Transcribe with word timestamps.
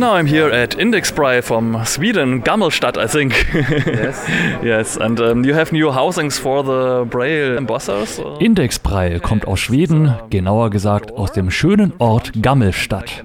Now 0.00 0.14
I'm 0.14 0.26
here 0.26 0.50
at 0.50 0.78
Indexbry 0.78 1.42
from 1.42 1.84
Sweden, 1.84 2.42
Gammelstadt, 2.42 2.96
I 2.96 3.06
think. 3.06 3.34
Yes. 3.52 4.26
yes, 4.62 4.96
and 4.96 5.20
um, 5.20 5.44
you 5.44 5.52
have 5.52 5.72
new 5.72 5.92
housings 5.92 6.38
for 6.38 6.64
the 6.64 7.04
Braille 7.04 7.58
embossers? 7.58 8.18
or? 8.18 8.40
Indexbreil 8.40 9.20
kommt 9.20 9.46
aus 9.46 9.60
Schweden, 9.60 10.14
genauer 10.30 10.70
gesagt 10.70 11.12
aus 11.12 11.32
dem 11.32 11.50
schönen 11.50 11.92
Ort 11.98 12.32
Gammelstadt. 12.40 13.24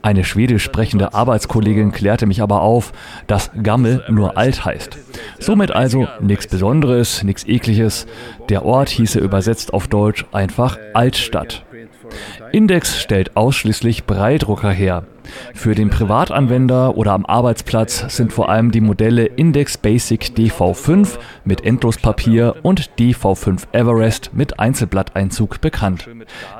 Eine 0.00 0.24
schwedisch 0.24 0.62
sprechende 0.62 1.12
Arbeitskollegin 1.12 1.92
klärte 1.92 2.24
mich 2.24 2.40
aber 2.40 2.62
auf, 2.62 2.92
dass 3.26 3.50
Gammel 3.62 4.02
nur 4.08 4.38
alt 4.38 4.64
heißt. 4.64 4.96
Somit 5.38 5.72
also 5.72 6.08
nichts 6.20 6.46
Besonderes, 6.46 7.22
nichts 7.22 7.46
Ekliges. 7.46 8.06
Der 8.48 8.64
Ort 8.64 8.88
hieße 8.88 9.18
übersetzt 9.18 9.74
auf 9.74 9.88
Deutsch 9.88 10.24
einfach 10.32 10.78
Altstadt. 10.94 11.66
Index 12.50 12.98
stellt 12.98 13.36
ausschließlich 13.36 14.04
Breildrucker 14.04 14.70
her. 14.70 15.04
Für 15.54 15.74
den 15.74 15.90
Privatanwender 15.90 16.96
oder 16.96 17.12
am 17.12 17.26
Arbeitsplatz 17.26 18.14
sind 18.14 18.32
vor 18.32 18.48
allem 18.48 18.70
die 18.70 18.80
Modelle 18.80 19.24
Index 19.24 19.78
Basic 19.78 20.32
DV5 20.36 21.18
mit 21.44 21.64
Endlospapier 21.64 22.56
und 22.62 22.90
DV5 22.98 23.62
Everest 23.72 24.30
mit 24.34 24.58
Einzelblatteinzug 24.58 25.60
bekannt. 25.60 26.08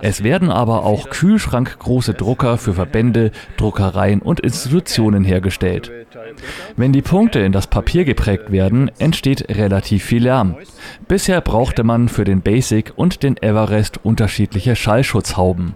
Es 0.02 0.22
werden 0.22 0.50
aber 0.50 0.84
auch 0.84 1.10
kühlschrankgroße 1.10 2.14
Drucker 2.14 2.58
für 2.58 2.74
Verbände, 2.74 3.30
Druckereien 3.56 4.20
und 4.20 4.40
Institutionen 4.40 5.24
hergestellt. 5.24 5.90
Wenn 6.76 6.92
die 6.92 7.02
Punkte 7.02 7.40
in 7.40 7.52
das 7.52 7.66
Papier 7.66 8.04
geprägt 8.04 8.50
werden, 8.50 8.90
entsteht 8.98 9.48
relativ 9.48 10.04
viel 10.04 10.24
Lärm. 10.24 10.56
Bisher 11.08 11.40
brauchte 11.40 11.84
man 11.84 12.08
für 12.08 12.24
den 12.24 12.40
Basic 12.40 12.92
und 12.96 13.22
den 13.22 13.36
Everest 13.36 14.04
unterschiedliche 14.04 14.76
Schallschutzhauben. 14.76 15.74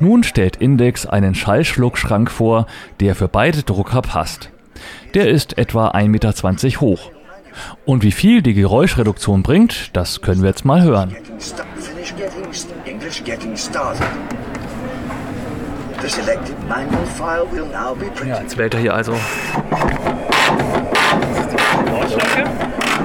Nun 0.00 0.22
stellt 0.24 0.56
Index 0.56 1.06
einen 1.06 1.34
Schallschluckschrank 1.34 2.30
vor, 2.30 2.66
der 3.00 3.14
für 3.14 3.28
beide 3.28 3.62
Drucker 3.62 4.02
passt. 4.02 4.50
Der 5.14 5.28
ist 5.28 5.58
etwa 5.58 5.90
1,20 5.90 6.08
Meter 6.08 6.80
hoch. 6.80 7.10
Und 7.84 8.02
wie 8.02 8.12
viel 8.12 8.42
die 8.42 8.54
Geräuschreduktion 8.54 9.42
bringt, 9.42 9.94
das 9.96 10.22
können 10.22 10.42
wir 10.42 10.48
jetzt 10.48 10.64
mal 10.64 10.82
hören. 10.82 11.14
Printed. 18.10 18.42
Jetzt 18.42 18.58
wählt 18.58 18.74
er 18.74 18.80
hier 18.80 18.94
also. 18.94 19.12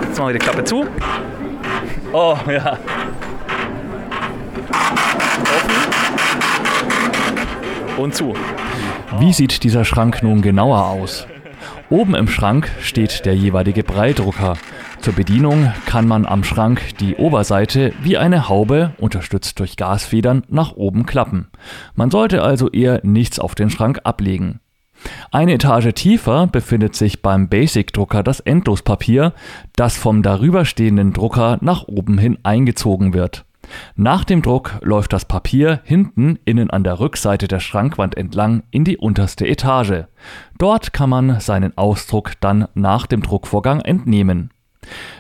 Jetzt 0.08 0.18
machen 0.18 0.28
wir 0.28 0.34
die 0.34 0.40
Klappe 0.40 0.64
zu. 0.64 0.86
Oh, 2.12 2.38
ja. 2.48 2.80
Und 7.98 8.16
zu. 8.16 8.34
Wie 9.20 9.34
sieht 9.34 9.64
dieser 9.64 9.84
Schrank 9.84 10.22
nun 10.22 10.42
genauer 10.42 10.86
aus? 10.86 11.28
Oben 11.90 12.16
im 12.16 12.28
Schrank 12.28 12.70
steht 12.82 13.26
der 13.26 13.36
jeweilige 13.36 13.84
Breildrucker. 13.84 14.58
Zur 15.02 15.14
Bedienung 15.14 15.72
kann 15.86 16.08
man 16.08 16.26
am 16.26 16.44
Schrank 16.44 16.98
die 17.00 17.16
Oberseite 17.16 17.94
wie 18.04 18.18
eine 18.18 18.50
Haube, 18.50 18.92
unterstützt 19.00 19.60
durch 19.60 19.78
Gasfedern, 19.78 20.44
nach 20.50 20.74
oben 20.74 21.06
klappen. 21.06 21.48
Man 21.96 22.12
sollte 22.12 22.44
also 22.44 22.70
eher 22.70 23.00
nichts 23.04 23.40
auf 23.40 23.56
den 23.56 23.70
Schrank 23.70 24.02
ablegen. 24.04 24.60
Eine 25.32 25.54
Etage 25.54 25.94
tiefer 25.94 26.48
befindet 26.48 26.96
sich 26.96 27.22
beim 27.22 27.50
Basic-Drucker 27.50 28.24
das 28.24 28.40
Endlospapier, 28.40 29.34
das 29.76 29.98
vom 29.98 30.24
darüberstehenden 30.24 31.14
Drucker 31.14 31.58
nach 31.62 31.88
oben 31.88 32.18
hin 32.18 32.38
eingezogen 32.44 33.14
wird. 33.14 33.47
Nach 33.96 34.24
dem 34.24 34.42
Druck 34.42 34.80
läuft 34.82 35.14
das 35.14 35.26
Papier 35.26 35.82
hinten 35.84 36.40
innen 36.46 36.70
an 36.70 36.84
der 36.84 37.00
Rückseite 37.00 37.48
der 37.48 37.60
Schrankwand 37.60 38.18
entlang 38.18 38.64
in 38.72 38.84
die 38.84 38.98
unterste 38.98 39.48
Etage. 39.48 40.06
Dort 40.58 40.94
kann 40.94 41.10
man 41.10 41.40
seinen 41.40 41.78
Ausdruck 41.78 42.34
dann 42.40 42.68
nach 42.74 43.08
dem 43.08 43.22
Druckvorgang 43.22 43.82
entnehmen. 43.82 44.52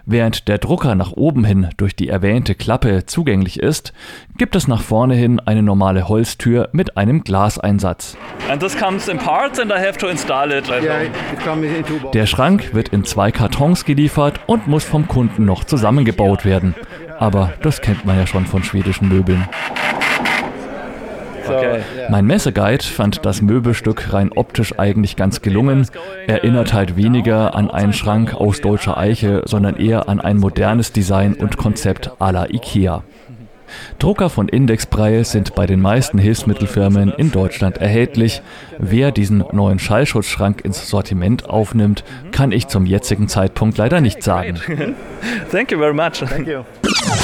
Während 0.06 0.48
der 0.48 0.58
Drucker 0.58 0.96
nach 0.96 1.12
oben 1.12 1.44
hin 1.44 1.70
durch 1.78 1.96
die 1.96 2.08
erwähnte 2.08 2.56
Klappe 2.56 3.06
zugänglich 3.06 3.60
ist, 3.60 3.94
gibt 4.38 4.56
es 4.56 4.68
nach 4.68 4.82
vorne 4.82 5.16
hin 5.16 5.40
eine 5.42 5.64
normale 5.64 6.08
Holztür 6.08 6.70
mit 6.72 6.98
einem 6.98 7.24
Glaseinsatz. 7.24 8.18
Der 12.14 12.26
Schrank 12.26 12.74
wird 12.74 12.90
in 12.90 13.04
zwei 13.04 13.32
Kartons 13.32 13.86
geliefert 13.86 14.40
und 14.46 14.68
muss 14.68 14.84
vom 14.84 15.08
Kunden 15.08 15.46
noch 15.46 15.64
zusammengebaut 15.66 16.46
werden. 16.46 16.76
Aber 17.20 17.54
das 17.62 17.82
kennt 17.82 18.06
man 18.06 18.18
ja 18.18 18.28
schon 18.28 18.46
von 18.46 18.64
schwedischen 18.64 19.10
Möbeln. 19.10 19.48
Okay. 21.48 21.80
Mein 22.10 22.26
Messeguide 22.26 22.84
fand 22.84 23.26
das 23.26 23.42
Möbelstück 23.42 24.14
rein 24.14 24.32
optisch 24.34 24.78
eigentlich 24.78 25.16
ganz 25.16 25.42
gelungen, 25.42 25.88
erinnert 26.28 26.74
halt 26.74 26.98
weniger 26.98 27.56
an 27.56 27.70
einen 27.72 27.94
Schrank 27.94 28.34
aus 28.34 28.62
deutscher 28.62 28.98
Eiche, 28.98 29.44
sondern 29.46 29.78
eher 29.78 30.10
an 30.10 30.20
ein 30.20 30.38
modernes 30.38 30.92
Design 30.92 31.34
und 31.34 31.58
Konzept 31.58 32.12
à 32.20 32.32
la 32.32 32.50
Ikea. 32.50 33.04
Drucker 34.00 34.30
von 34.30 34.48
Indexbreil 34.48 35.26
sind 35.26 35.56
bei 35.56 35.66
den 35.66 35.82
meisten 35.82 36.18
Hilfsmittelfirmen 36.18 37.12
in 37.12 37.32
Deutschland 37.32 37.78
erhältlich. 37.78 38.42
Wer 38.78 39.12
diesen 39.12 39.44
neuen 39.52 39.80
Schallschutzschrank 39.80 40.64
ins 40.64 40.90
Sortiment 40.90 41.50
aufnimmt, 41.50 42.04
kann 42.32 42.54
ich 42.54 42.68
zum 42.68 42.86
jetzigen 42.86 43.28
Zeitpunkt 43.28 43.78
leider 43.78 44.00
nicht 44.00 44.24
sagen. 44.24 44.56
Thank 45.52 45.72
you 45.72 45.80
very 45.80 45.94
much. 45.94 46.20
Thank 46.20 46.48
you. 46.48 46.64